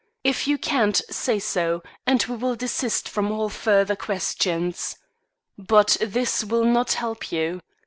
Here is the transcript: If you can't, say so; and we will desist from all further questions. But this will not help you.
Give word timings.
If 0.23 0.47
you 0.47 0.57
can't, 0.57 0.99
say 1.11 1.37
so; 1.37 1.83
and 2.07 2.23
we 2.25 2.35
will 2.35 2.55
desist 2.55 3.07
from 3.07 3.31
all 3.31 3.49
further 3.49 3.95
questions. 3.95 4.97
But 5.59 5.95
this 6.01 6.43
will 6.43 6.65
not 6.65 6.93
help 6.93 7.31
you. 7.31 7.61